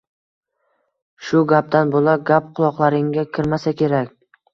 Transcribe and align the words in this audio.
Shu 1.27 1.41
gapdan 1.51 1.91
bo‘lak 1.95 2.23
gap 2.31 2.47
quloqlaringga 2.61 3.27
kirmasa 3.37 3.75
kerak. 3.83 4.11